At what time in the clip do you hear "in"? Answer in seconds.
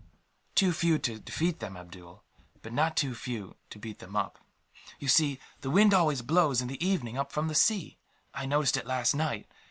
6.59-6.67